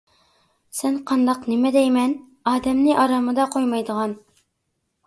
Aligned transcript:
-سەن 0.77 0.95
قانداق 1.11 1.45
نېمە 1.51 1.73
دەيمەن، 1.77 2.17
ئادەمنى 2.53 2.97
ئارامىدا 3.05 3.47
قويمايدىغان. 3.59 4.19